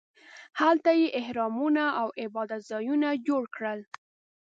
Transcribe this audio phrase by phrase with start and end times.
[0.61, 3.79] هلته یې اهرامونو او عبادت ځایونه جوړ کړل.